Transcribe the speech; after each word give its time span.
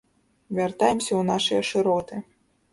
Вяртаемся 0.59 1.13
ў 1.17 1.23
нашыя 1.31 1.61
шыроты. 1.71 2.15